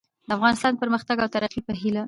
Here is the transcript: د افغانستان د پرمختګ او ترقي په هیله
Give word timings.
د 0.27 0.29
افغانستان 0.37 0.71
د 0.73 0.77
پرمختګ 0.83 1.17
او 1.21 1.31
ترقي 1.35 1.61
په 1.65 1.73
هیله 1.81 1.99